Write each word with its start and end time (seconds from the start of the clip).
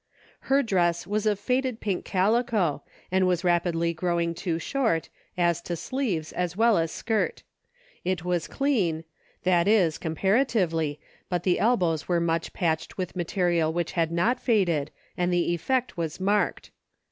Her 0.49 0.63
dress 0.63 1.05
was 1.05 1.27
of 1.27 1.39
faded 1.39 1.79
pink 1.79 2.05
calico, 2.05 2.81
and 3.11 3.27
was 3.27 3.43
rapidly 3.43 3.93
growing 3.93 4.33
too 4.33 4.57
short, 4.57 5.09
as 5.37 5.61
to 5.61 5.75
sleeves 5.75 6.33
as 6.33 6.57
well 6.57 6.79
as 6.79 6.91
skirt; 6.91 7.43
it 8.03 8.25
was 8.25 8.47
clean; 8.47 9.03
that 9.43 9.67
is, 9.67 9.99
comparatively, 9.99 10.99
but 11.29 11.43
the 11.43 11.59
elbows 11.59 12.07
were 12.07 12.19
much 12.19 12.51
patched 12.51 12.97
with 12.97 13.15
material 13.15 13.71
which 13.71 13.91
had 13.91 14.11
not 14.11 14.39
faded, 14.39 14.89
and 15.17 15.31
the 15.31 15.53
effect 15.53 15.97
was 15.97 16.19
marked. 16.19 16.71